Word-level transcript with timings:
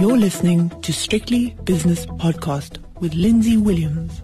You're 0.00 0.16
listening 0.16 0.70
to 0.80 0.94
Strictly 0.94 1.50
Business 1.64 2.06
Podcast 2.06 2.78
with 3.00 3.12
Lindsay 3.12 3.58
Williams. 3.58 4.22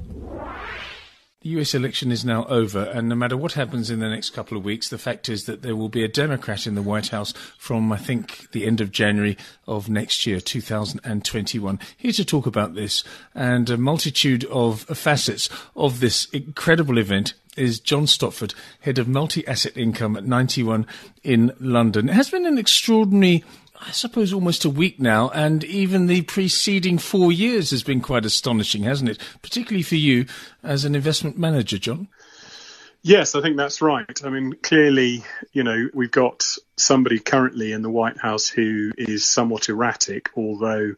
The 1.43 1.51
US 1.51 1.75
election 1.75 2.11
is 2.11 2.25
now 2.25 2.47
over, 2.47 2.85
and 2.85 3.11
no 3.11 3.15
matter 3.15 3.37
what 3.37 3.53
happens 3.53 3.91
in 3.91 4.01
the 4.01 4.09
next 4.09 4.31
couple 4.31 4.57
of 4.57 4.65
weeks, 4.65 4.89
the 4.89 4.97
fact 4.97 5.29
is 5.29 5.45
that 5.45 5.61
there 5.61 5.77
will 5.77 5.91
be 5.91 6.03
a 6.03 6.09
Democrat 6.09 6.67
in 6.67 6.77
the 6.77 6.83
White 6.83 7.09
House 7.09 7.35
from, 7.59 7.93
I 7.93 7.99
think, 7.99 8.51
the 8.53 8.65
end 8.65 8.81
of 8.81 8.91
January 8.91 9.37
of 9.67 9.91
next 9.91 10.27
year, 10.27 10.41
2021. 10.41 11.79
Here 11.98 12.12
to 12.12 12.24
talk 12.24 12.46
about 12.46 12.74
this 12.74 13.04
and 13.34 13.68
a 13.68 13.77
multitude 13.77 14.46
of 14.46 14.80
facets 14.84 15.50
of 15.77 16.00
this 16.00 16.24
incredible 16.30 16.96
event 16.96 17.34
is 17.54 17.80
John 17.80 18.06
Stopford, 18.06 18.54
head 18.80 18.98
of 18.98 19.08
multi 19.08 19.46
asset 19.46 19.77
income 19.77 20.16
at 20.16 20.24
Ninety 20.24 20.62
One 20.62 20.86
in 21.22 21.52
London. 21.58 22.08
It 22.08 22.14
has 22.14 22.30
been 22.30 22.46
an 22.46 22.58
extraordinary 22.58 23.45
I 23.80 23.90
suppose 23.90 24.32
almost 24.32 24.64
a 24.64 24.70
week 24.70 25.00
now, 25.00 25.29
and 25.30 25.62
even 25.64 26.06
the 26.06 26.22
preceding 26.22 26.98
four 26.98 27.32
years 27.32 27.71
has 27.71 27.82
been 27.82 28.00
quite 28.00 28.25
astonishing, 28.25 28.84
hasn't 28.84 29.11
it? 29.11 29.18
Particularly 29.43 29.82
for 29.82 29.96
you 29.96 30.26
as 30.62 30.84
an 30.84 30.94
investment 30.94 31.39
manager, 31.39 31.79
John. 31.79 32.08
Yes, 33.03 33.34
I 33.34 33.41
think 33.41 33.56
that's 33.56 33.81
right. 33.81 34.20
I 34.25 34.31
mean, 34.31 34.55
clearly, 34.62 35.25
you 35.53 35.62
know, 35.62 35.89
we've 35.94 36.11
got 36.11 36.44
somebody 36.77 37.20
currently 37.20 37.72
in 37.72 37.83
the 37.83 37.91
White 37.91 38.19
House 38.19 38.48
who 38.48 38.92
is 38.98 39.25
somewhat 39.25 39.69
erratic, 39.69 40.31
although 40.36 40.95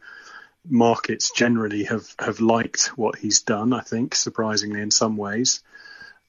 markets 0.67 1.31
generally 1.31 1.83
have, 1.83 2.15
have 2.19 2.39
liked 2.39 2.87
what 2.97 3.17
he's 3.17 3.41
done, 3.41 3.73
I 3.73 3.81
think, 3.81 4.15
surprisingly 4.15 4.81
in 4.81 4.91
some 4.91 5.17
ways. 5.17 5.61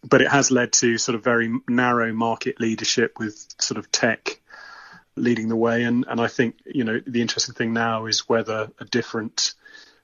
But 0.06 0.20
it 0.20 0.28
has 0.28 0.50
led 0.50 0.72
to 0.74 0.98
sort 0.98 1.16
of 1.16 1.24
very 1.24 1.50
narrow 1.68 2.12
market 2.12 2.60
leadership 2.60 3.18
with 3.18 3.46
sort 3.58 3.78
of 3.78 3.90
tech 3.90 4.40
leading 5.20 5.48
the 5.48 5.56
way. 5.56 5.84
And, 5.84 6.04
and 6.08 6.20
I 6.20 6.26
think, 6.26 6.56
you 6.64 6.84
know, 6.84 7.00
the 7.06 7.20
interesting 7.20 7.54
thing 7.54 7.72
now 7.72 8.06
is 8.06 8.28
whether 8.28 8.70
a 8.78 8.84
different 8.84 9.54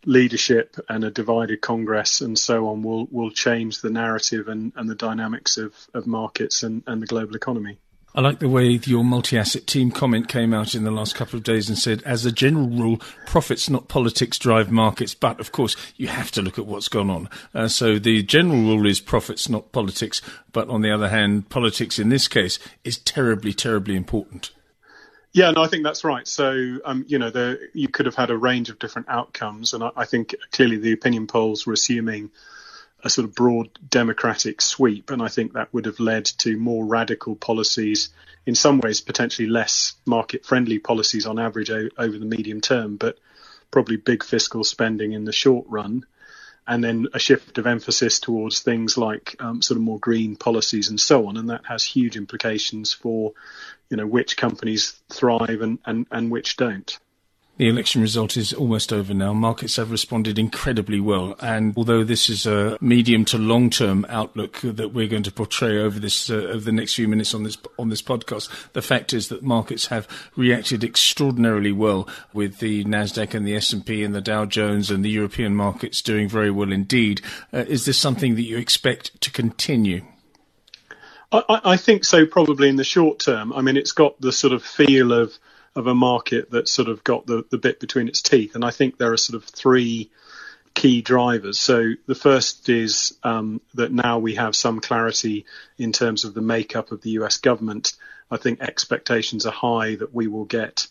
leadership 0.05 0.77
and 0.89 1.05
a 1.05 1.11
divided 1.11 1.61
Congress 1.61 2.21
and 2.21 2.39
so 2.39 2.69
on 2.69 2.83
will, 2.83 3.07
will 3.11 3.31
change 3.31 3.81
the 3.81 3.91
narrative 3.91 4.49
and, 4.49 4.73
and 4.77 4.89
the 4.89 4.95
dynamics 4.95 5.57
of, 5.57 5.75
of 5.95 6.07
markets 6.07 6.63
and, 6.63 6.83
and 6.87 7.03
the 7.03 7.07
global 7.07 7.35
economy. 7.35 7.79
I 8.15 8.23
like 8.23 8.39
the 8.39 8.49
way 8.49 8.81
your 8.85 9.05
multi-asset 9.05 9.67
team 9.67 9.91
comment 9.91 10.27
came 10.27 10.55
out 10.55 10.75
in 10.75 10.85
the 10.85 10.91
last 10.91 11.15
couple 11.15 11.37
of 11.37 11.43
days 11.43 11.69
and 11.69 11.77
said, 11.77 12.03
as 12.05 12.25
a 12.25 12.33
general 12.33 12.67
rule, 12.67 12.99
profits, 13.27 13.69
not 13.69 13.89
politics, 13.89 14.39
drive 14.39 14.71
markets. 14.73 15.13
But 15.13 15.39
of 15.39 15.53
course, 15.53 15.77
you 15.97 16.09
have 16.09 16.31
to 16.31 16.41
look 16.41 16.59
at 16.59 16.65
what's 16.65 16.89
gone 16.89 17.11
on. 17.11 17.29
Uh, 17.55 17.69
so 17.69 17.99
the 17.99 18.23
general 18.23 18.63
rule 18.63 18.87
is 18.87 19.01
profits, 19.01 19.51
not 19.51 19.71
politics. 19.71 20.23
But 20.53 20.71
on 20.71 20.81
the 20.81 20.91
other 20.91 21.11
hand, 21.11 21.51
politics 21.51 21.99
in 21.99 22.09
this 22.09 22.27
case 22.27 22.59
is 22.85 22.97
terribly, 22.97 23.53
terribly 23.53 23.97
important. 23.97 24.51
Yeah, 25.37 25.51
no, 25.51 25.63
I 25.63 25.67
think 25.67 25.85
that's 25.85 26.03
right. 26.03 26.27
So, 26.27 26.79
um, 26.87 27.05
you 27.09 27.19
know, 27.19 27.59
you 27.75 27.89
could 27.89 28.07
have 28.07 28.15
had 28.15 28.31
a 28.31 28.39
range 28.39 28.71
of 28.71 28.79
different 28.79 29.11
outcomes, 29.11 29.75
and 29.75 29.85
I, 29.85 29.91
I, 29.95 30.07
think 30.07 30.35
clearly 30.51 30.79
the 30.79 30.95
opinion 30.95 31.27
polls 31.27 31.67
were 31.67 31.75
assuming 31.75 32.31
a 33.05 33.11
sort 33.11 33.27
of 33.27 33.35
broad 33.35 33.69
democratic 33.87 34.63
sweep, 34.63 35.11
and 35.11 35.21
I 35.21 35.29
think 35.29 35.53
that 35.53 35.75
would 35.75 35.85
have 35.85 36.01
led 36.01 36.25
to 36.39 36.57
more 36.57 36.87
radical 36.87 37.37
policies, 37.37 38.09
in 38.47 38.55
some 38.55 38.81
ways 38.81 39.03
potentially 39.03 39.47
less 39.47 39.93
market-friendly 40.07 40.79
policies 40.79 41.27
on 41.27 41.39
average 41.39 41.71
o- 41.71 41.91
over 41.99 42.17
the 42.17 42.25
medium 42.25 42.63
term, 42.63 42.97
but 42.97 43.19
probably 43.71 43.99
big 43.99 44.25
fiscal 44.25 44.65
spending 44.65 45.13
in 45.13 45.27
the 45.27 45.33
short 45.33 45.67
run 45.69 46.07
and 46.67 46.83
then 46.83 47.07
a 47.15 47.19
shift 47.19 47.59
of 47.59 47.67
emphasis 47.67 48.19
towards 48.21 48.61
things 48.61 48.99
like 48.99 49.37
um, 49.39 49.63
sort 49.63 49.77
of 49.77 49.83
more 49.83 49.99
green 49.99 50.37
policies 50.37 50.89
and 50.89 51.01
so 51.01 51.29
on, 51.29 51.37
and 51.37 51.51
that 51.51 51.65
has 51.67 51.85
huge 51.85 52.17
implications 52.17 52.93
for, 52.93 53.33
you 53.89 53.97
know, 53.97 54.07
which 54.07 54.37
companies 54.37 55.01
thrive 55.09 55.61
and, 55.63 55.79
and, 55.87 56.07
and 56.11 56.31
which 56.31 56.57
don't. 56.57 56.99
The 57.59 57.69
election 57.69 58.03
result 58.03 58.37
is 58.37 58.53
almost 58.53 58.93
over 58.93 59.15
now. 59.15 59.33
Markets 59.33 59.77
have 59.77 59.91
responded 59.91 60.39
incredibly 60.39 61.01
well. 61.01 61.37
And 61.41 61.73
although 61.75 62.05
this 62.05 62.29
is 62.29 62.45
a 62.45 62.77
medium 62.83 63.25
to 63.27 63.39
long 63.39 63.71
term 63.71 64.05
outlook 64.11 64.61
that 64.63 64.93
we're 64.93 65.09
going 65.09 65.23
to 65.23 65.33
portray 65.33 65.79
over 65.79 65.99
this, 65.99 66.29
uh, 66.29 66.35
over 66.35 66.61
the 66.61 66.73
next 66.73 66.95
few 66.95 67.09
minutes 67.09 67.33
on 67.33 67.45
this, 67.45 67.57
on 67.79 67.89
this 67.89 68.03
podcast, 68.03 68.51
the 68.75 68.83
fact 68.83 69.15
is 69.15 69.29
that 69.29 69.43
markets 69.43 69.87
have 69.87 70.07
reacted 70.37 70.85
extraordinarily 70.85 71.73
well 71.73 72.07
with 72.35 72.59
the 72.59 72.85
NASDAQ 72.85 73.33
and 73.33 73.47
the 73.47 73.57
S&P 73.57 74.05
and 74.05 74.15
the 74.15 74.21
Dow 74.21 74.45
Jones 74.45 74.91
and 74.91 75.03
the 75.03 75.11
European 75.11 75.57
markets 75.57 76.03
doing 76.03 76.29
very 76.29 76.51
well 76.51 76.73
indeed. 76.73 77.23
Uh, 77.55 77.65
is 77.69 77.87
this 77.87 77.99
something 77.99 78.35
that 78.35 78.43
you 78.43 78.59
expect 78.59 79.19
to 79.23 79.31
continue? 79.31 80.03
I, 81.33 81.61
I 81.65 81.77
think 81.79 82.05
so, 82.05 82.27
probably 82.27 82.69
in 82.69 82.77
the 82.77 82.85
short 82.85 83.19
term. 83.19 83.53
I 83.55 83.63
mean, 83.63 83.79
it's 83.79 83.93
got 83.93 84.21
the 84.21 84.33
sort 84.33 84.53
of 84.53 84.63
feel 84.63 85.13
of, 85.13 85.33
of 85.77 85.87
a 85.87 85.95
market 85.95 86.51
that's 86.51 86.73
sort 86.73 86.89
of 86.89 87.05
got 87.05 87.27
the, 87.27 87.45
the 87.51 87.59
bit 87.59 87.79
between 87.79 88.09
its 88.09 88.23
teeth. 88.23 88.55
And 88.55 88.65
I 88.65 88.71
think 88.71 88.97
there 88.97 89.13
are 89.13 89.19
sort 89.19 89.37
of 89.37 89.45
three 89.45 90.11
key 90.75 91.03
drivers. 91.03 91.59
So 91.59 91.93
the 92.07 92.15
first 92.15 92.69
is 92.69 93.17
um, 93.23 93.61
that 93.75 93.93
now 93.93 94.19
we 94.19 94.35
have 94.35 94.57
some 94.57 94.81
clarity 94.81 95.45
in 95.79 95.93
terms 95.93 96.25
of 96.25 96.35
the 96.35 96.41
makeup 96.41 96.93
of 96.93 97.03
the 97.03 97.11
US 97.11 97.39
government. 97.39 97.93
I 98.31 98.39
think 98.39 98.61
expectations 98.61 99.47
are 99.47 99.53
high 99.53 99.97
that 99.97 100.15
we 100.15 100.27
will 100.27 100.47
get. 100.47 100.89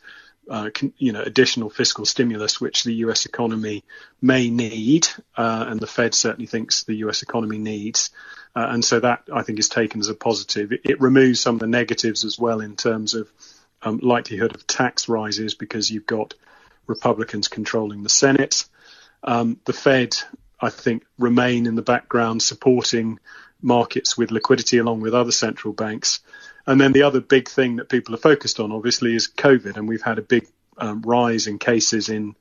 Uh, 0.47 0.69
you 0.99 1.11
know, 1.11 1.23
additional 1.23 1.71
fiscal 1.71 2.05
stimulus, 2.05 2.61
which 2.61 2.83
the 2.83 2.93
U.S. 3.05 3.25
economy 3.25 3.83
may 4.21 4.51
need, 4.51 5.07
uh, 5.35 5.65
and 5.67 5.79
the 5.79 5.87
Fed 5.87 6.13
certainly 6.13 6.45
thinks 6.45 6.83
the 6.83 6.97
U.S. 6.97 7.23
economy 7.23 7.57
needs, 7.57 8.11
uh, 8.55 8.67
and 8.69 8.85
so 8.85 8.99
that 8.99 9.23
I 9.33 9.41
think 9.41 9.57
is 9.57 9.69
taken 9.69 10.01
as 10.01 10.09
a 10.09 10.13
positive. 10.13 10.71
It, 10.71 10.81
it 10.83 11.01
removes 11.01 11.39
some 11.39 11.55
of 11.55 11.61
the 11.61 11.67
negatives 11.67 12.23
as 12.23 12.37
well 12.37 12.61
in 12.61 12.75
terms 12.75 13.15
of 13.15 13.27
um, 13.85 13.99
likelihood 14.01 14.55
of 14.55 14.67
tax 14.67 15.07
rises 15.07 15.53
because 15.53 15.89
you've 15.89 16.07
got 16.07 16.33
Republicans 16.87 17.47
controlling 17.47 18.03
the 18.03 18.09
Senate. 18.09 18.65
Um, 19.23 19.59
the 19.65 19.73
Fed, 19.73 20.17
I 20.59 20.69
think, 20.69 21.05
remain 21.17 21.67
in 21.67 21.75
the 21.75 21.81
background 21.81 22.41
supporting 22.41 23.19
markets 23.61 24.17
with 24.17 24.31
liquidity 24.31 24.79
along 24.79 25.01
with 25.01 25.13
other 25.13 25.31
central 25.31 25.73
banks. 25.73 26.19
And 26.67 26.81
then 26.81 26.93
the 26.93 27.03
other 27.03 27.21
big 27.21 27.47
thing 27.47 27.77
that 27.77 27.89
people 27.89 28.15
are 28.15 28.19
focused 28.19 28.59
on, 28.59 28.71
obviously, 28.71 29.15
is 29.15 29.27
COVID. 29.27 29.77
And 29.77 29.87
we've 29.87 30.01
had 30.01 30.17
a 30.17 30.23
big 30.23 30.47
um, 30.77 31.01
rise 31.03 31.47
in 31.47 31.59
cases 31.59 32.09
in 32.09 32.35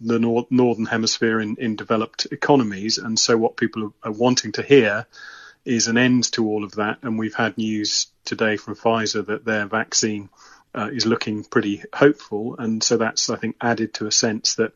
the 0.00 0.18
nor- 0.18 0.46
northern 0.50 0.86
hemisphere 0.86 1.40
in, 1.40 1.56
in, 1.56 1.76
developed 1.76 2.26
economies. 2.30 2.98
And 2.98 3.18
so 3.18 3.36
what 3.36 3.56
people 3.56 3.84
are, 3.84 4.10
are 4.10 4.12
wanting 4.12 4.52
to 4.52 4.62
hear 4.62 5.06
is 5.64 5.88
an 5.88 5.98
end 5.98 6.30
to 6.32 6.46
all 6.46 6.64
of 6.64 6.72
that. 6.72 6.98
And 7.02 7.18
we've 7.18 7.34
had 7.34 7.56
news 7.58 8.08
today 8.24 8.56
from 8.56 8.76
Pfizer 8.76 9.26
that 9.26 9.44
their 9.44 9.66
vaccine 9.66 10.28
uh, 10.76 10.90
is 10.92 11.06
looking 11.06 11.44
pretty 11.44 11.82
hopeful, 11.94 12.56
and 12.58 12.82
so 12.82 12.96
that's 12.96 13.30
I 13.30 13.36
think 13.36 13.56
added 13.60 13.94
to 13.94 14.06
a 14.06 14.12
sense 14.12 14.56
that 14.56 14.72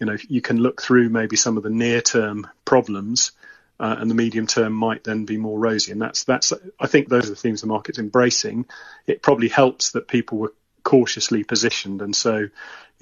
you 0.00 0.06
know 0.06 0.16
you 0.28 0.40
can 0.40 0.58
look 0.58 0.82
through 0.82 1.08
maybe 1.08 1.36
some 1.36 1.56
of 1.56 1.62
the 1.62 1.70
near-term 1.70 2.48
problems, 2.64 3.32
uh, 3.80 3.96
and 3.98 4.10
the 4.10 4.14
medium 4.14 4.46
term 4.46 4.72
might 4.72 5.04
then 5.04 5.24
be 5.24 5.36
more 5.36 5.58
rosy. 5.58 5.92
And 5.92 6.02
that's 6.02 6.24
that's 6.24 6.52
I 6.80 6.86
think 6.86 7.08
those 7.08 7.26
are 7.26 7.30
the 7.30 7.36
themes 7.36 7.60
the 7.60 7.68
market's 7.68 7.98
embracing. 7.98 8.66
It 9.06 9.22
probably 9.22 9.48
helps 9.48 9.92
that 9.92 10.08
people 10.08 10.38
were 10.38 10.52
cautiously 10.82 11.44
positioned, 11.44 12.02
and 12.02 12.14
so 12.14 12.36
you 12.38 12.50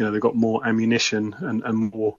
know 0.05 0.11
they've 0.11 0.21
got 0.21 0.37
more 0.37 0.67
ammunition 0.67 1.35
and, 1.39 1.63
and 1.63 1.93
more 1.93 2.17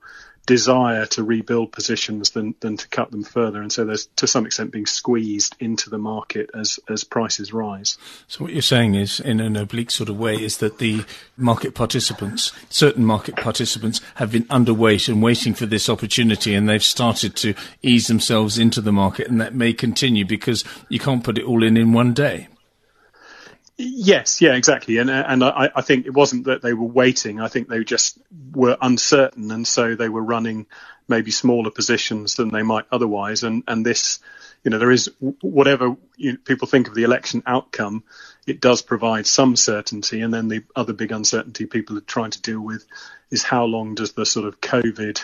desire 0.47 1.05
to 1.05 1.23
rebuild 1.23 1.71
positions 1.73 2.31
than, 2.31 2.55
than 2.61 2.77
to 2.77 2.87
cut 2.87 3.11
them 3.11 3.23
further. 3.23 3.61
And 3.61 3.71
so 3.71 3.85
there's 3.85 4.07
to 4.15 4.25
some 4.25 4.45
extent 4.45 4.71
being 4.71 4.85
squeezed 4.85 5.55
into 5.59 5.89
the 5.89 5.97
market 5.97 6.49
as, 6.55 6.79
as 6.89 7.03
prices 7.03 7.53
rise. 7.53 7.97
So 8.27 8.45
what 8.45 8.53
you're 8.53 8.61
saying 8.61 8.95
is, 8.95 9.19
in 9.19 9.39
an 9.41 9.57
oblique 9.57 9.91
sort 9.91 10.09
of 10.09 10.17
way, 10.17 10.35
is 10.35 10.57
that 10.57 10.79
the 10.79 11.03
market 11.35 11.75
participants, 11.75 12.53
certain 12.69 13.05
market 13.05 13.35
participants 13.35 13.99
have 14.15 14.31
been 14.31 14.45
underweight 14.45 15.09
and 15.09 15.21
waiting 15.21 15.53
for 15.53 15.65
this 15.65 15.89
opportunity 15.89 16.55
and 16.55 16.67
they've 16.67 16.83
started 16.83 17.35
to 17.35 17.53
ease 17.83 18.07
themselves 18.07 18.57
into 18.57 18.79
the 18.79 18.93
market 18.93 19.27
and 19.27 19.41
that 19.41 19.53
may 19.53 19.73
continue 19.73 20.25
because 20.25 20.63
you 20.87 20.97
can't 20.97 21.25
put 21.25 21.37
it 21.37 21.43
all 21.43 21.61
in 21.61 21.75
in 21.75 21.91
one 21.91 22.13
day. 22.13 22.47
Yes, 23.79 24.41
yeah, 24.41 24.55
exactly, 24.55 24.97
and 24.97 25.09
and 25.09 25.43
I, 25.43 25.69
I 25.75 25.81
think 25.81 26.07
it 26.07 26.13
wasn't 26.13 26.45
that 26.45 26.63
they 26.63 26.73
were 26.73 26.87
waiting. 26.87 27.39
I 27.39 27.47
think 27.47 27.67
they 27.67 27.83
just 27.83 28.17
were 28.53 28.75
uncertain, 28.81 29.51
and 29.51 29.67
so 29.67 29.93
they 29.93 30.09
were 30.09 30.23
running 30.23 30.65
maybe 31.07 31.29
smaller 31.29 31.69
positions 31.69 32.33
than 32.35 32.49
they 32.49 32.63
might 32.63 32.85
otherwise. 32.91 33.43
And 33.43 33.63
and 33.67 33.85
this, 33.85 34.17
you 34.63 34.71
know, 34.71 34.79
there 34.79 34.89
is 34.91 35.11
whatever 35.41 35.95
you, 36.15 36.39
people 36.39 36.67
think 36.67 36.87
of 36.87 36.95
the 36.95 37.03
election 37.03 37.43
outcome, 37.45 38.03
it 38.47 38.61
does 38.61 38.81
provide 38.81 39.27
some 39.27 39.55
certainty. 39.55 40.21
And 40.21 40.33
then 40.33 40.47
the 40.47 40.63
other 40.75 40.93
big 40.93 41.11
uncertainty 41.11 41.67
people 41.67 41.99
are 41.99 42.01
trying 42.01 42.31
to 42.31 42.41
deal 42.41 42.61
with 42.61 42.83
is 43.29 43.43
how 43.43 43.65
long 43.65 43.93
does 43.93 44.13
the 44.13 44.25
sort 44.25 44.47
of 44.47 44.59
COVID 44.59 45.23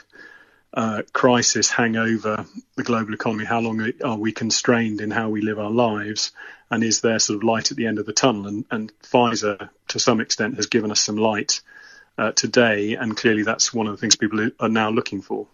uh, 0.73 1.03
crisis 1.13 1.69
hang 1.69 1.95
over 1.95 2.45
the 2.75 2.83
global 2.83 3.13
economy? 3.13 3.45
How 3.45 3.59
long 3.59 3.91
are 4.03 4.17
we 4.17 4.31
constrained 4.31 5.01
in 5.01 5.11
how 5.11 5.29
we 5.29 5.41
live 5.41 5.59
our 5.59 5.71
lives? 5.71 6.31
And 6.71 6.83
is 6.83 7.01
there 7.01 7.19
sort 7.19 7.37
of 7.37 7.43
light 7.43 7.71
at 7.71 7.77
the 7.77 7.85
end 7.85 7.99
of 7.99 8.05
the 8.05 8.13
tunnel? 8.13 8.47
And, 8.47 8.65
and 8.71 8.91
Pfizer, 9.03 9.69
to 9.89 9.99
some 9.99 10.19
extent, 10.19 10.55
has 10.55 10.67
given 10.67 10.91
us 10.91 10.99
some 10.99 11.17
light 11.17 11.61
uh, 12.17 12.31
today, 12.31 12.95
and 12.95 13.15
clearly 13.15 13.43
that's 13.43 13.73
one 13.73 13.87
of 13.87 13.93
the 13.93 13.97
things 13.97 14.15
people 14.15 14.49
are 14.59 14.69
now 14.69 14.89
looking 14.89 15.21
for. 15.21 15.47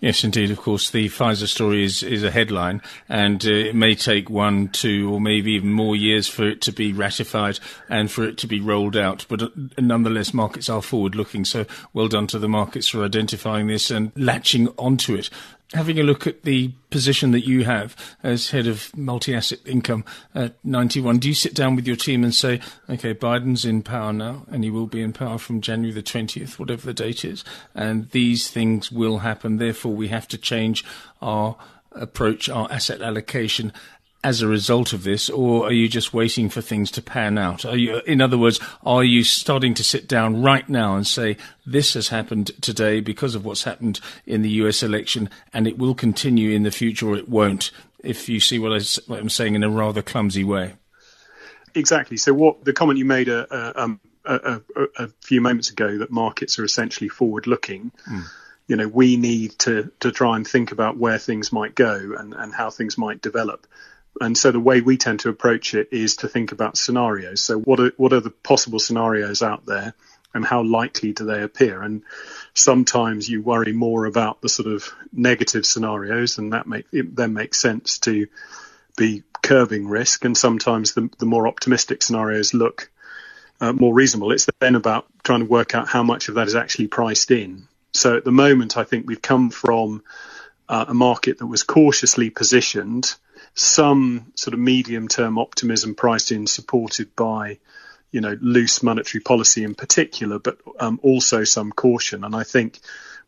Yes, 0.00 0.24
indeed. 0.24 0.50
Of 0.50 0.58
course, 0.58 0.90
the 0.90 1.08
Pfizer 1.08 1.46
story 1.46 1.84
is, 1.84 2.02
is 2.02 2.24
a 2.24 2.30
headline, 2.30 2.82
and 3.08 3.44
uh, 3.46 3.50
it 3.50 3.74
may 3.74 3.94
take 3.94 4.28
one, 4.28 4.68
two, 4.68 5.12
or 5.12 5.20
maybe 5.20 5.52
even 5.52 5.72
more 5.72 5.94
years 5.94 6.26
for 6.28 6.48
it 6.48 6.60
to 6.62 6.72
be 6.72 6.92
ratified 6.92 7.60
and 7.88 8.10
for 8.10 8.24
it 8.24 8.38
to 8.38 8.46
be 8.46 8.60
rolled 8.60 8.96
out. 8.96 9.26
But 9.28 9.42
uh, 9.42 9.48
nonetheless, 9.78 10.34
markets 10.34 10.68
are 10.68 10.82
forward 10.82 11.14
looking. 11.14 11.44
So 11.44 11.66
well 11.92 12.08
done 12.08 12.26
to 12.28 12.38
the 12.38 12.48
markets 12.48 12.88
for 12.88 13.04
identifying 13.04 13.68
this 13.68 13.90
and 13.90 14.12
latching 14.16 14.68
onto 14.78 15.14
it 15.14 15.30
having 15.72 15.98
a 15.98 16.02
look 16.02 16.26
at 16.26 16.42
the 16.42 16.72
position 16.90 17.30
that 17.32 17.46
you 17.46 17.64
have 17.64 17.96
as 18.22 18.50
head 18.50 18.66
of 18.66 18.94
multi-asset 18.96 19.58
income 19.64 20.04
at 20.34 20.54
Ninety 20.64 21.00
One, 21.00 21.18
do 21.18 21.28
you 21.28 21.34
sit 21.34 21.54
down 21.54 21.76
with 21.76 21.86
your 21.86 21.96
team 21.96 22.24
and 22.24 22.34
say, 22.34 22.60
okay, 22.88 23.14
Biden's 23.14 23.64
in 23.64 23.82
power 23.82 24.12
now, 24.12 24.44
and 24.50 24.64
he 24.64 24.70
will 24.70 24.86
be 24.86 25.02
in 25.02 25.12
power 25.12 25.38
from 25.38 25.60
January 25.60 25.92
the 25.92 26.02
20th, 26.02 26.58
whatever 26.58 26.86
the 26.86 26.94
date 26.94 27.24
is, 27.24 27.44
and 27.74 28.10
these 28.10 28.50
things 28.50 28.92
will 28.92 29.18
happen, 29.18 29.56
therefore 29.56 29.94
we 29.94 30.08
have 30.08 30.28
to 30.28 30.38
change 30.38 30.84
our 31.20 31.56
approach, 31.92 32.48
our 32.48 32.70
asset 32.70 33.02
allocation 33.02 33.72
as 34.24 34.40
a 34.40 34.46
result 34.46 34.92
of 34.92 35.02
this, 35.02 35.28
or 35.28 35.66
are 35.66 35.72
you 35.72 35.88
just 35.88 36.14
waiting 36.14 36.48
for 36.48 36.60
things 36.60 36.90
to 36.92 37.02
pan 37.02 37.38
out? 37.38 37.64
Are 37.64 37.76
you, 37.76 37.98
in 38.06 38.20
other 38.20 38.38
words, 38.38 38.60
are 38.84 39.02
you 39.02 39.24
starting 39.24 39.74
to 39.74 39.84
sit 39.84 40.06
down 40.06 40.42
right 40.42 40.68
now 40.68 40.94
and 40.94 41.06
say 41.06 41.36
this 41.66 41.94
has 41.94 42.08
happened 42.08 42.52
today 42.60 43.00
because 43.00 43.34
of 43.34 43.44
what's 43.44 43.64
happened 43.64 44.00
in 44.24 44.42
the 44.42 44.50
U.S. 44.50 44.82
election, 44.82 45.28
and 45.52 45.66
it 45.66 45.76
will 45.76 45.94
continue 45.94 46.50
in 46.50 46.62
the 46.62 46.70
future, 46.70 47.08
or 47.08 47.16
it 47.16 47.28
won't? 47.28 47.72
If 48.04 48.28
you 48.28 48.38
see 48.38 48.58
what, 48.58 48.72
I, 48.72 49.16
am 49.16 49.28
saying 49.28 49.56
in 49.56 49.64
a 49.64 49.70
rather 49.70 50.02
clumsy 50.02 50.44
way. 50.44 50.74
Exactly. 51.74 52.16
So, 52.16 52.32
what 52.32 52.64
the 52.64 52.72
comment 52.72 52.98
you 52.98 53.04
made 53.04 53.28
a, 53.28 53.52
a, 53.52 53.82
um, 53.82 54.00
a, 54.24 54.60
a 54.98 55.08
few 55.20 55.40
moments 55.40 55.70
ago 55.70 55.98
that 55.98 56.12
markets 56.12 56.58
are 56.58 56.64
essentially 56.64 57.08
forward-looking. 57.08 57.90
Mm 58.08 58.24
you 58.68 58.76
know 58.76 58.86
we 58.86 59.16
need 59.16 59.58
to 59.58 59.90
to 59.98 60.12
try 60.12 60.36
and 60.36 60.46
think 60.46 60.70
about 60.70 60.96
where 60.96 61.18
things 61.18 61.52
might 61.52 61.74
go 61.74 62.14
and, 62.16 62.32
and 62.32 62.54
how 62.54 62.70
things 62.70 62.96
might 62.96 63.20
develop 63.20 63.66
and 64.20 64.36
so 64.36 64.50
the 64.50 64.60
way 64.60 64.80
we 64.80 64.96
tend 64.96 65.20
to 65.20 65.28
approach 65.28 65.74
it 65.74 65.88
is 65.90 66.16
to 66.16 66.28
think 66.28 66.52
about 66.52 66.76
scenarios. 66.76 67.40
So 67.40 67.58
what 67.58 67.80
are 67.80 67.92
what 67.96 68.12
are 68.12 68.20
the 68.20 68.30
possible 68.30 68.78
scenarios 68.78 69.42
out 69.42 69.66
there, 69.66 69.94
and 70.34 70.44
how 70.44 70.62
likely 70.62 71.12
do 71.12 71.24
they 71.24 71.42
appear? 71.42 71.82
And 71.82 72.02
sometimes 72.54 73.28
you 73.28 73.42
worry 73.42 73.72
more 73.72 74.06
about 74.06 74.40
the 74.40 74.48
sort 74.48 74.68
of 74.68 74.92
negative 75.12 75.64
scenarios, 75.64 76.38
and 76.38 76.52
that 76.52 76.66
make 76.66 76.86
it 76.92 77.16
then 77.16 77.32
makes 77.32 77.58
sense 77.58 77.98
to 78.00 78.26
be 78.96 79.22
curbing 79.42 79.88
risk. 79.88 80.24
And 80.24 80.36
sometimes 80.36 80.94
the, 80.94 81.08
the 81.18 81.26
more 81.26 81.48
optimistic 81.48 82.02
scenarios 82.02 82.54
look 82.54 82.90
uh, 83.60 83.72
more 83.72 83.94
reasonable. 83.94 84.32
It's 84.32 84.46
then 84.60 84.74
about 84.74 85.06
trying 85.22 85.40
to 85.40 85.46
work 85.46 85.74
out 85.74 85.88
how 85.88 86.02
much 86.02 86.28
of 86.28 86.34
that 86.34 86.48
is 86.48 86.54
actually 86.54 86.88
priced 86.88 87.30
in. 87.30 87.68
So 87.94 88.16
at 88.16 88.24
the 88.24 88.32
moment, 88.32 88.76
I 88.76 88.84
think 88.84 89.06
we've 89.06 89.22
come 89.22 89.50
from 89.50 90.02
uh, 90.68 90.86
a 90.88 90.94
market 90.94 91.38
that 91.38 91.46
was 91.46 91.62
cautiously 91.62 92.30
positioned 92.30 93.14
some 93.54 94.32
sort 94.34 94.54
of 94.54 94.60
medium 94.60 95.08
term 95.08 95.38
optimism 95.38 95.94
priced 95.94 96.32
in, 96.32 96.46
supported 96.46 97.14
by, 97.14 97.58
you 98.10 98.20
know, 98.20 98.36
loose 98.40 98.82
monetary 98.82 99.22
policy 99.22 99.64
in 99.64 99.74
particular, 99.74 100.38
but 100.38 100.58
um, 100.80 100.98
also 101.02 101.44
some 101.44 101.72
caution. 101.72 102.24
And 102.24 102.34
I 102.34 102.44
think 102.44 102.80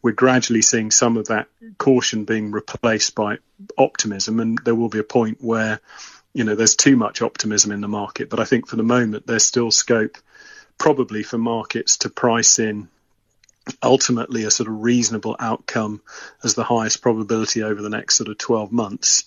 we're 0.03 0.13
gradually 0.13 0.63
seeing 0.63 0.91
some 0.91 1.17
of 1.17 1.29
that 1.29 1.49
caution 1.79 2.25
being 2.25 2.51
replaced 2.51 3.15
by 3.15 3.39
optimism. 3.77 4.41
And 4.41 4.59
there 4.65 4.75
will 4.75 4.89
be 4.89 4.99
a 4.99 5.05
point 5.05 5.39
where, 5.41 5.81
you 6.33 6.45
know, 6.45 6.55
there's 6.55 6.77
too 6.77 6.97
much 6.97 7.23
optimism 7.23 7.73
in 7.73 7.81
the 7.81 7.89
market. 7.89 8.31
But 8.31 8.41
I 8.41 8.45
think 8.45 8.67
for 8.67 8.77
the 8.77 8.83
moment, 8.83 9.27
there's 9.27 9.45
still 9.47 9.71
scope 9.71 10.17
probably 10.79 11.23
for 11.23 11.39
markets 11.39 11.99
to 11.99 12.11
price 12.11 12.59
in 12.59 12.89
ultimately 13.83 14.45
a 14.45 14.51
sort 14.51 14.69
of 14.69 14.83
reasonable 14.83 15.37
outcome 15.39 16.03
as 16.43 16.55
the 16.55 16.65
highest 16.65 17.01
probability 17.01 17.63
over 17.63 17.81
the 17.81 17.89
next 17.89 18.17
sort 18.17 18.29
of 18.29 18.37
12 18.37 18.73
months 18.73 19.25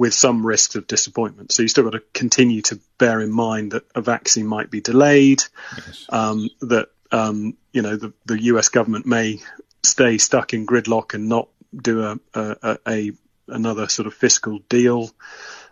with 0.00 0.14
some 0.14 0.46
risk 0.46 0.76
of 0.76 0.86
disappointment. 0.86 1.52
So 1.52 1.60
you 1.60 1.68
still 1.68 1.84
got 1.84 1.92
to 1.92 2.02
continue 2.14 2.62
to 2.62 2.80
bear 2.96 3.20
in 3.20 3.30
mind 3.30 3.72
that 3.72 3.84
a 3.94 4.00
vaccine 4.00 4.46
might 4.46 4.70
be 4.70 4.80
delayed, 4.80 5.42
yes. 5.76 6.06
um, 6.08 6.48
that 6.62 6.88
um, 7.12 7.58
you 7.74 7.82
know 7.82 7.96
the, 7.96 8.14
the 8.24 8.42
U.S. 8.44 8.70
government 8.70 9.04
may 9.04 9.40
stay 9.82 10.16
stuck 10.16 10.54
in 10.54 10.66
gridlock 10.66 11.12
and 11.12 11.28
not 11.28 11.50
do 11.76 12.02
a, 12.02 12.18
a, 12.32 12.78
a 12.88 13.12
another 13.48 13.88
sort 13.88 14.06
of 14.06 14.14
fiscal 14.14 14.60
deal 14.70 15.10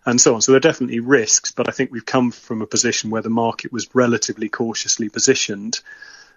and 0.05 0.21
so 0.21 0.35
on. 0.35 0.43
So 0.43 0.53
there 0.53 0.59
are 0.59 0.61
definitely 0.61 1.01
risks, 1.01 1.53
but 1.53 1.67
I 1.67 1.71
think 1.71 1.91
we've 1.91 2.05
come 2.05 2.31
from 2.31 2.61
a 2.61 2.67
position 2.67 3.09
where 3.09 3.23
the 3.23 3.31
market 3.31 3.73
was 3.73 3.95
relatively 3.95 4.51
cautiously 4.51 5.09
positioned, 5.09 5.81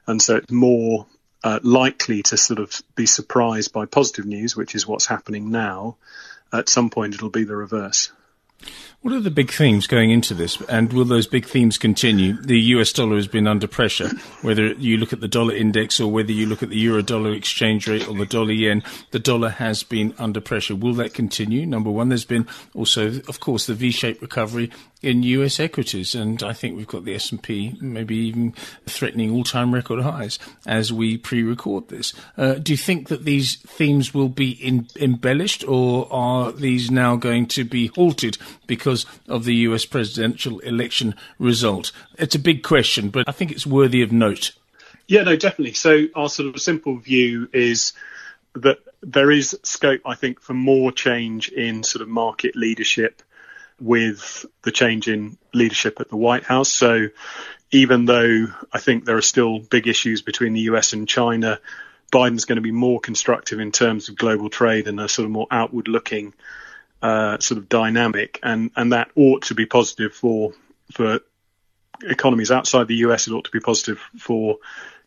and 0.07 0.21
so 0.21 0.37
it's 0.37 0.49
more 0.49 1.07
uh, 1.43 1.59
likely 1.63 2.21
to 2.23 2.38
sort 2.38 2.59
of 2.59 2.81
be 2.95 3.05
surprised 3.05 3.73
by 3.73 3.85
positive 3.85 4.25
news, 4.25 4.55
which 4.55 4.75
is 4.75 4.88
what's 4.88 5.05
happening 5.05 5.51
now, 5.51 5.97
at 6.53 6.69
some 6.69 6.89
point 6.89 7.13
it'll 7.13 7.29
be 7.29 7.43
the 7.43 7.55
reverse. 7.55 8.11
What 9.01 9.15
are 9.15 9.19
the 9.19 9.31
big 9.31 9.49
themes 9.49 9.88
going 9.88 10.11
into 10.11 10.35
this, 10.35 10.61
and 10.61 10.93
will 10.93 11.05
those 11.05 11.25
big 11.25 11.47
themes 11.47 11.79
continue? 11.79 12.39
The 12.39 12.59
US 12.75 12.93
dollar 12.93 13.15
has 13.15 13.27
been 13.27 13.47
under 13.47 13.67
pressure, 13.67 14.09
whether 14.43 14.73
you 14.73 14.97
look 14.97 15.11
at 15.11 15.21
the 15.21 15.27
dollar 15.27 15.55
index 15.55 15.99
or 15.99 16.11
whether 16.11 16.31
you 16.31 16.45
look 16.45 16.61
at 16.61 16.69
the 16.69 16.77
euro 16.77 17.01
dollar 17.01 17.31
exchange 17.31 17.87
rate 17.87 18.07
or 18.07 18.13
the 18.13 18.27
dollar 18.27 18.51
yen, 18.51 18.83
the 19.09 19.17
dollar 19.17 19.49
has 19.49 19.81
been 19.81 20.13
under 20.19 20.39
pressure. 20.39 20.75
Will 20.75 20.94
that 20.94 21.15
continue? 21.15 21.65
Number 21.65 21.89
one, 21.89 22.09
there's 22.09 22.25
been 22.25 22.45
also, 22.75 23.07
of 23.27 23.39
course, 23.39 23.65
the 23.65 23.73
V-shaped 23.73 24.21
recovery 24.21 24.69
in 25.01 25.24
US 25.24 25.59
equities, 25.59 26.13
and 26.13 26.44
I 26.44 26.53
think 26.53 26.77
we've 26.77 26.88
got 26.88 27.06
the 27.06 27.15
S&P 27.15 27.75
maybe 27.81 28.15
even 28.15 28.53
threatening 28.86 29.31
all-time 29.31 29.74
record 29.74 30.01
highs 30.01 30.38
as 30.65 30.94
we 30.94 31.18
pre-record 31.18 31.89
this. 31.89 32.13
Uh, 32.38 32.56
do 32.56 32.74
you 32.74 32.77
think 32.77 33.07
that 33.07 33.25
these 33.25 33.56
themes 33.57 34.13
will 34.13 34.30
be 34.30 34.51
in, 34.51 34.88
embellished, 35.00 35.68
or 35.68 36.07
are 36.12 36.51
these 36.51 36.92
now 36.92 37.15
going 37.15 37.48
to 37.48 37.63
be 37.63 37.88
halted 37.88 38.38
because 38.68 39.06
of 39.27 39.45
the 39.45 39.56
US 39.56 39.86
presidential 39.86 40.59
election 40.59 41.15
result? 41.39 41.92
It's 42.18 42.36
a 42.36 42.39
big 42.39 42.62
question, 42.63 43.09
but 43.09 43.27
I 43.27 43.31
think 43.31 43.51
it's 43.51 43.65
worthy 43.65 44.01
of 44.01 44.12
note. 44.12 44.51
Yeah, 45.07 45.24
no, 45.24 45.36
definitely. 45.36 45.74
So 45.74 46.07
our 46.15 46.30
sort 46.30 46.54
of 46.54 46.62
simple 46.62 46.97
view 46.97 47.50
is 47.51 47.94
that 48.54 48.80
there 49.01 49.31
is 49.31 49.57
scope, 49.63 50.01
I 50.06 50.15
think, 50.15 50.39
for 50.39 50.54
more 50.54 50.92
change 50.92 51.50
in 51.50 51.83
sort 51.83 52.01
of 52.01 52.07
market 52.07 52.56
leadership 52.56 53.24
with 53.81 54.45
the 54.62 54.72
change 54.72 55.07
in 55.07 55.38
leadership 55.54 56.00
at 56.00 56.10
the 56.10 56.18
White 56.18 56.44
House. 56.44 56.69
So 56.69 57.07
even 57.72 58.06
though 58.06 58.48
I 58.72 58.80
think 58.80 59.06
there 59.06 59.18
are 59.18 59.22
still 59.22 59.60
big 59.60 59.88
issues 59.88 60.22
between 60.22 60.54
the 60.54 60.62
US 60.62 60.94
and 60.94 61.07
China, 61.07 61.60
Biden's 62.12 62.45
going 62.45 62.57
to 62.57 62.62
be 62.62 62.72
more 62.72 63.00
constructive 63.00 63.60
in 63.60 63.72
terms 63.72 64.10
of 64.10 64.18
global 64.18 64.50
trade 64.50 64.88
and 64.88 65.00
a 65.00 65.07
sort 65.07 65.25
of 65.25 65.31
more 65.31 65.48
outward 65.50 65.88
looking 65.88 66.33
uh, 67.01 67.39
sort 67.39 67.57
of 67.57 67.69
dynamic, 67.69 68.39
and 68.44 68.69
and 68.75 68.94
that 68.94 69.10
ought 69.16 69.44
to 69.44 69.56
be 69.56 69.66
positive 69.66 70.13
for 70.13 70.54
for 70.92 71.22
economies 72.04 72.51
outside 72.51 72.88
the 72.88 72.98
US. 72.98 73.28
It 73.28 73.33
ought 73.33 73.45
to 73.45 73.51
be 73.51 73.60
positive 73.60 74.00
for 74.19 74.57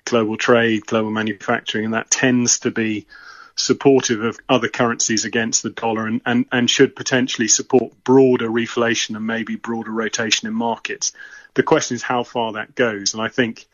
global 0.05 0.37
trade, 0.37 0.87
global 0.87 1.11
manufacturing, 1.11 1.85
and 1.85 1.95
that 1.95 2.11
tends 2.11 2.61
to 2.61 2.71
be 2.71 3.07
supportive 3.57 4.23
of 4.23 4.39
other 4.49 4.69
currencies 4.69 5.25
against 5.25 5.63
the 5.63 5.71
dollar 5.71 6.07
and, 6.07 6.21
and, 6.27 6.47
and 6.51 6.69
should 6.69 6.97
potentially 6.97 7.49
support 7.49 7.93
broader 8.03 8.49
reflation 8.49 9.17
and 9.17 9.27
maybe 9.27 9.57
broader 9.57 9.93
rotation 9.93 10.49
in 10.49 10.55
markets. 10.55 11.13
The 11.55 11.63
question 11.63 11.95
is 11.95 12.03
how 12.03 12.25
far 12.25 12.55
that 12.55 12.75
goes. 12.75 13.15
And 13.15 13.23
I 13.23 13.29
think, 13.29 13.67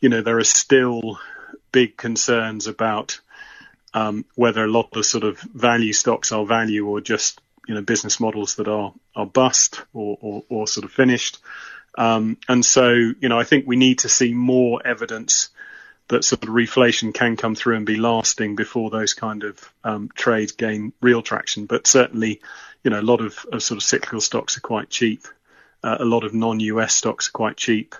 you 0.00 0.08
know, 0.08 0.22
there 0.22 0.38
are 0.38 0.44
still 0.44 1.18
big 1.72 1.96
concerns 1.96 2.68
about 2.68 3.20
um, 3.92 4.24
whether 4.36 4.64
a 4.64 4.70
lot 4.70 4.96
of 4.96 5.04
sort 5.04 5.24
of 5.24 5.40
value 5.40 5.92
stocks 5.92 6.30
are 6.30 6.46
value 6.46 6.86
or 6.86 7.00
just, 7.00 7.40
you 7.66 7.74
know, 7.74 7.82
business 7.82 8.20
models 8.20 8.56
that 8.56 8.68
are, 8.68 8.92
are 9.16 9.26
bust 9.26 9.82
or, 9.92 10.16
or, 10.20 10.44
or 10.48 10.66
sort 10.68 10.84
of 10.84 10.92
finished. 10.92 11.38
Um, 11.96 12.36
and 12.48 12.64
so, 12.64 12.92
you 12.92 13.28
know, 13.28 13.38
I 13.38 13.44
think 13.44 13.66
we 13.66 13.76
need 13.76 14.00
to 14.00 14.08
see 14.08 14.32
more 14.32 14.80
evidence 14.84 15.48
that 16.08 16.24
sort 16.24 16.42
of 16.42 16.50
reflation 16.50 17.14
can 17.14 17.36
come 17.36 17.54
through 17.54 17.76
and 17.76 17.86
be 17.86 17.96
lasting 17.96 18.56
before 18.56 18.90
those 18.90 19.14
kind 19.14 19.42
of 19.42 19.72
um, 19.82 20.10
trades 20.14 20.52
gain 20.52 20.92
real 21.00 21.22
traction. 21.22 21.66
But 21.66 21.86
certainly, 21.86 22.40
you 22.82 22.90
know, 22.90 23.00
a 23.00 23.02
lot 23.02 23.20
of, 23.20 23.38
of 23.52 23.62
sort 23.62 23.78
of 23.78 23.82
cyclical 23.82 24.20
stocks 24.20 24.56
are 24.56 24.60
quite 24.60 24.90
cheap. 24.90 25.26
Uh, 25.82 25.96
a 26.00 26.04
lot 26.04 26.24
of 26.24 26.34
non-US 26.34 26.94
stocks 26.94 27.28
are 27.28 27.32
quite 27.32 27.56
cheap. 27.56 27.94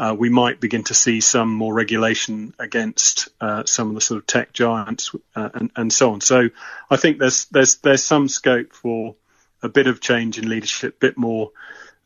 Uh, 0.00 0.14
we 0.16 0.28
might 0.28 0.60
begin 0.60 0.84
to 0.84 0.94
see 0.94 1.20
some 1.20 1.52
more 1.52 1.74
regulation 1.74 2.54
against 2.58 3.28
uh, 3.40 3.64
some 3.64 3.88
of 3.88 3.94
the 3.94 4.00
sort 4.00 4.18
of 4.18 4.26
tech 4.26 4.52
giants 4.52 5.10
uh, 5.34 5.48
and, 5.54 5.70
and 5.74 5.92
so 5.92 6.12
on. 6.12 6.20
So 6.20 6.50
I 6.88 6.96
think 6.96 7.18
there's 7.18 7.46
there's 7.46 7.76
there's 7.76 8.04
some 8.04 8.28
scope 8.28 8.72
for 8.72 9.16
a 9.60 9.68
bit 9.68 9.88
of 9.88 10.00
change 10.00 10.38
in 10.38 10.48
leadership, 10.48 10.94
a 10.94 10.98
bit 11.00 11.18
more 11.18 11.50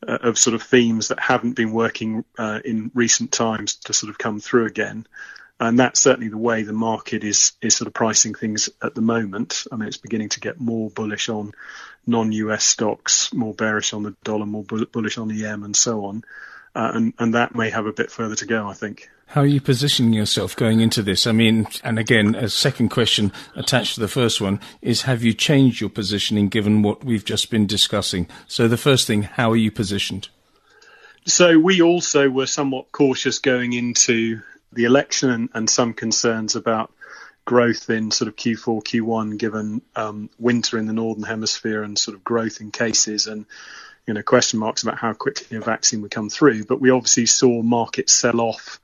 uh, 0.07 0.19
of 0.23 0.39
sort 0.39 0.55
of 0.55 0.63
themes 0.63 1.09
that 1.09 1.21
haven't 1.21 1.55
been 1.55 1.73
working 1.73 2.25
uh, 2.39 2.61
in 2.65 2.91
recent 2.95 3.33
times 3.33 3.77
to 3.77 3.93
sort 3.93 4.11
of 4.11 4.19
come 4.19 4.41
through 4.41 4.67
again. 4.67 5.07
And 5.61 5.79
that's 5.79 6.01
certainly 6.01 6.29
the 6.29 6.39
way 6.39 6.65
the 6.65 6.73
market 6.73 7.23
is 7.23 7.53
is 7.61 7.77
sort 7.77 7.87
of 7.87 7.95
pricing 7.95 8.35
things 8.35 8.69
at 8.83 8.97
the 8.97 9.01
moment. 9.01 9.65
I 9.71 9.77
mean, 9.77 9.87
it's 9.87 9.97
beginning 9.97 10.31
to 10.31 10.41
get 10.41 10.61
more 10.61 10.91
bullish 10.91 11.29
on 11.29 11.53
non-US 12.05 12.65
stocks, 12.65 13.33
more 13.33 13.55
bearish 13.55 13.93
on 13.93 14.03
the 14.03 14.17
dollar, 14.25 14.45
more 14.45 14.65
bullish 14.65 15.19
on 15.19 15.29
the 15.29 15.37
yen, 15.37 15.63
and 15.63 15.77
so 15.77 16.07
on. 16.07 16.25
Uh, 16.75 16.93
and 16.95 17.13
and 17.19 17.35
that 17.35 17.55
may 17.55 17.71
have 17.71 17.87
a 17.87 17.93
bit 17.93 18.11
further 18.11 18.35
to 18.37 18.47
go. 18.47 18.69
I 18.69 18.75
think. 18.75 19.09
How 19.33 19.41
are 19.41 19.47
you 19.47 19.63
positioning 19.63 20.13
yourself 20.13 20.55
going 20.55 20.81
into 20.81 21.03
this? 21.03 21.27
I 21.27 21.33
mean, 21.33 21.67
and 21.83 21.99
again, 21.99 22.35
a 22.35 22.51
second 22.51 22.91
question 22.91 23.33
attached 23.57 23.95
to 23.95 24.01
the 24.01 24.09
first 24.09 24.43
one 24.43 24.61
is 24.83 25.03
have 25.03 25.23
you 25.23 25.33
changed 25.33 25.81
your 25.81 25.89
positioning 25.89 26.49
given 26.49 26.83
what 26.83 27.03
we've 27.03 27.25
just 27.25 27.51
been 27.51 27.67
discussing? 27.67 28.29
So, 28.47 28.69
the 28.69 28.77
first 28.77 29.07
thing, 29.07 29.23
how 29.23 29.51
are 29.51 29.57
you 29.57 29.71
positioned? 29.71 30.29
So, 31.25 31.59
we 31.59 31.81
also 31.81 32.29
were 32.29 32.45
somewhat 32.45 32.93
cautious 32.93 33.39
going 33.39 33.73
into 33.73 34.43
the 34.71 34.85
election 34.85 35.31
and, 35.31 35.49
and 35.55 35.71
some 35.71 35.95
concerns 35.95 36.55
about 36.55 36.93
growth 37.47 37.89
in 37.89 38.11
sort 38.11 38.29
of 38.29 38.37
Q4, 38.37 38.83
Q1, 38.85 39.39
given 39.39 39.81
um, 39.97 40.29
winter 40.39 40.77
in 40.77 40.87
the 40.87 40.93
northern 40.93 41.25
hemisphere 41.25 41.83
and 41.83 41.99
sort 41.99 42.17
of 42.17 42.23
growth 42.23 42.61
in 42.61 42.71
cases 42.71 43.27
and 43.27 43.47
you 44.07 44.15
know 44.15 44.23
question 44.23 44.59
marks 44.59 44.83
about 44.83 44.99
how 44.99 45.13
quickly 45.13 45.57
a 45.57 45.61
vaccine 45.61 46.03
would 46.03 46.11
come 46.11 46.31
through. 46.31 46.65
But 46.65 46.81
we 46.81 46.91
obviously 46.91 47.27
saw 47.27 47.63
markets 47.63 48.13
sell 48.13 48.41
off 48.41 48.81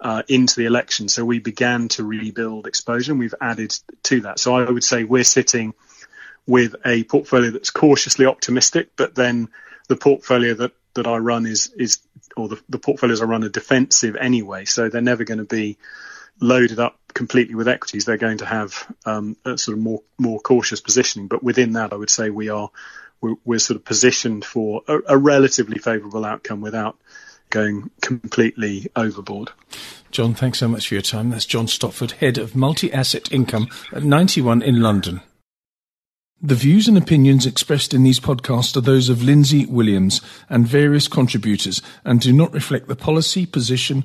uh, 0.00 0.22
into 0.28 0.56
the 0.56 0.66
election. 0.66 1.08
So 1.08 1.24
we 1.24 1.38
began 1.38 1.88
to 1.88 2.04
rebuild 2.04 2.66
exposure 2.66 3.12
and 3.12 3.18
we've 3.18 3.34
added 3.40 3.76
to 4.04 4.22
that. 4.22 4.38
So 4.38 4.54
I 4.54 4.70
would 4.70 4.84
say 4.84 5.04
we're 5.04 5.24
sitting 5.24 5.74
with 6.46 6.76
a 6.84 7.04
portfolio 7.04 7.50
that's 7.50 7.70
cautiously 7.70 8.26
optimistic, 8.26 8.90
but 8.96 9.14
then 9.14 9.48
the 9.88 9.96
portfolio 9.96 10.54
that, 10.54 10.72
that 10.94 11.06
I 11.06 11.16
run 11.18 11.46
is, 11.46 11.72
is 11.76 12.00
or 12.36 12.48
the, 12.48 12.60
the 12.68 12.78
portfolios 12.78 13.22
I 13.22 13.24
run 13.24 13.44
are 13.44 13.48
defensive 13.48 14.16
anyway. 14.16 14.64
So 14.64 14.88
they're 14.88 15.00
never 15.00 15.24
going 15.24 15.38
to 15.38 15.44
be 15.44 15.78
loaded 16.40 16.78
up 16.78 16.98
completely 17.14 17.54
with 17.54 17.66
equities. 17.66 18.04
They're 18.04 18.18
going 18.18 18.38
to 18.38 18.46
have 18.46 18.86
um, 19.06 19.36
a 19.44 19.56
sort 19.56 19.78
of 19.78 19.82
more, 19.82 20.02
more 20.18 20.38
cautious 20.38 20.80
positioning. 20.80 21.28
But 21.28 21.42
within 21.42 21.72
that, 21.72 21.92
I 21.92 21.96
would 21.96 22.10
say 22.10 22.30
we 22.30 22.50
are, 22.50 22.70
we're, 23.20 23.34
we're 23.44 23.58
sort 23.58 23.76
of 23.76 23.84
positioned 23.84 24.44
for 24.44 24.82
a, 24.88 24.98
a 25.08 25.18
relatively 25.18 25.78
favorable 25.78 26.24
outcome 26.24 26.60
without 26.60 26.96
going 27.50 27.90
completely 28.00 28.90
overboard. 28.96 29.50
John, 30.10 30.34
thanks 30.34 30.58
so 30.58 30.68
much 30.68 30.88
for 30.88 30.94
your 30.94 31.02
time. 31.02 31.30
That's 31.30 31.46
John 31.46 31.66
Stopford, 31.66 32.12
Head 32.12 32.38
of 32.38 32.56
Multi 32.56 32.92
Asset 32.92 33.30
Income 33.32 33.68
at 33.92 34.02
Ninety 34.02 34.40
One 34.40 34.62
in 34.62 34.80
London. 34.80 35.20
The 36.40 36.54
views 36.54 36.86
and 36.86 36.98
opinions 36.98 37.46
expressed 37.46 37.94
in 37.94 38.02
these 38.02 38.20
podcasts 38.20 38.76
are 38.76 38.82
those 38.82 39.08
of 39.08 39.22
Lindsay 39.22 39.64
Williams 39.64 40.20
and 40.50 40.68
various 40.68 41.08
contributors 41.08 41.80
and 42.04 42.20
do 42.20 42.30
not 42.30 42.52
reflect 42.52 42.88
the 42.88 42.94
policy, 42.94 43.46
position, 43.46 44.04